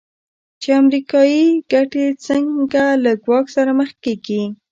[0.61, 4.43] چې امریکایي ګټې څنګه له ګواښ سره مخ کېږي.